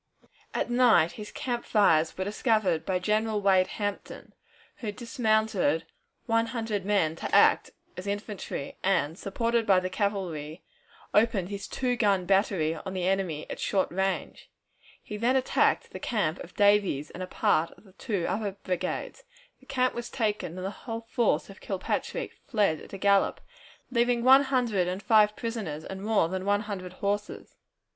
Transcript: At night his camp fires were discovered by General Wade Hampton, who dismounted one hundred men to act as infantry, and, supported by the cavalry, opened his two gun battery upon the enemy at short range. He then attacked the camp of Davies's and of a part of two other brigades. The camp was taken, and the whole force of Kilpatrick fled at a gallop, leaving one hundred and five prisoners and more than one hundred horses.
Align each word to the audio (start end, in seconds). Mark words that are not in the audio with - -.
At 0.55 0.71
night 0.71 1.11
his 1.11 1.31
camp 1.31 1.63
fires 1.63 2.17
were 2.17 2.23
discovered 2.23 2.87
by 2.87 2.97
General 2.97 3.39
Wade 3.39 3.67
Hampton, 3.77 4.33
who 4.77 4.91
dismounted 4.91 5.85
one 6.25 6.47
hundred 6.47 6.85
men 6.85 7.15
to 7.17 7.35
act 7.35 7.69
as 7.95 8.07
infantry, 8.07 8.77
and, 8.81 9.15
supported 9.15 9.67
by 9.67 9.79
the 9.79 9.91
cavalry, 9.91 10.63
opened 11.13 11.49
his 11.49 11.67
two 11.67 11.95
gun 11.95 12.25
battery 12.25 12.71
upon 12.73 12.95
the 12.95 13.07
enemy 13.07 13.47
at 13.47 13.59
short 13.59 13.91
range. 13.91 14.49
He 15.03 15.17
then 15.17 15.35
attacked 15.35 15.91
the 15.91 15.99
camp 15.99 16.39
of 16.39 16.55
Davies's 16.55 17.11
and 17.11 17.21
of 17.21 17.29
a 17.29 17.31
part 17.35 17.69
of 17.77 17.95
two 17.99 18.25
other 18.27 18.53
brigades. 18.53 19.23
The 19.59 19.67
camp 19.67 19.93
was 19.93 20.09
taken, 20.09 20.57
and 20.57 20.65
the 20.65 20.71
whole 20.71 21.01
force 21.01 21.47
of 21.47 21.61
Kilpatrick 21.61 22.31
fled 22.47 22.81
at 22.81 22.93
a 22.93 22.97
gallop, 22.97 23.39
leaving 23.91 24.23
one 24.23 24.45
hundred 24.45 24.87
and 24.87 25.03
five 25.03 25.35
prisoners 25.35 25.85
and 25.85 26.01
more 26.01 26.27
than 26.27 26.43
one 26.43 26.61
hundred 26.61 26.93
horses. 26.93 27.55